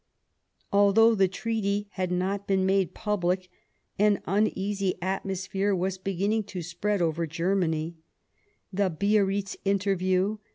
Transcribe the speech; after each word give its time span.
Although 0.73 1.13
the 1.13 1.27
treaty 1.27 1.85
had 1.91 2.11
not 2.11 2.47
been 2.47 2.65
made 2.65 2.95
public, 2.95 3.49
an 3.99 4.19
uneasy 4.25 4.95
atmosphere 4.99 5.75
was 5.75 5.99
beginning 5.99 6.45
to 6.45 6.63
spread 6.63 7.03
over 7.03 7.27
Germany; 7.27 7.97
the 8.73 8.89
Biarritz 8.89 9.57
interview. 9.63 10.39